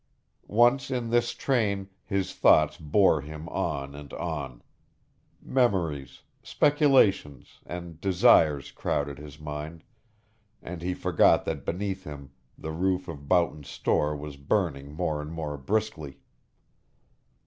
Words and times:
Once 0.47 0.89
in 0.89 1.11
this 1.11 1.29
train 1.35 1.87
his 2.03 2.33
thoughts 2.33 2.75
bore 2.75 3.21
him 3.21 3.47
on 3.49 3.93
and 3.93 4.13
on. 4.13 4.63
Memories, 5.43 6.23
speculations, 6.41 7.59
and 7.67 8.01
desires 8.01 8.71
crowded 8.71 9.19
his 9.19 9.39
mind, 9.39 9.83
and 10.59 10.81
he 10.81 10.95
forgot 10.95 11.45
that 11.45 11.65
beneath 11.67 12.03
him 12.03 12.31
the 12.57 12.71
roof 12.71 13.07
of 13.07 13.27
Boughton's 13.27 13.69
store 13.69 14.15
was 14.17 14.37
burning 14.37 14.91
more 14.91 15.21
and 15.21 15.31
more 15.31 15.55
briskly. 15.55 16.17